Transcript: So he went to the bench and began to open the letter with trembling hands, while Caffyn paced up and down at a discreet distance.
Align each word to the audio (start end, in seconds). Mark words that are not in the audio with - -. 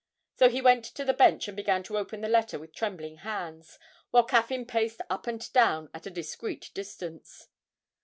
So 0.35 0.49
he 0.49 0.63
went 0.63 0.83
to 0.85 1.05
the 1.05 1.13
bench 1.13 1.47
and 1.47 1.55
began 1.55 1.83
to 1.83 1.95
open 1.99 2.21
the 2.21 2.27
letter 2.27 2.57
with 2.57 2.73
trembling 2.73 3.17
hands, 3.17 3.77
while 4.09 4.23
Caffyn 4.25 4.65
paced 4.65 4.99
up 5.11 5.27
and 5.27 5.53
down 5.53 5.91
at 5.93 6.07
a 6.07 6.09
discreet 6.09 6.71
distance. 6.73 7.49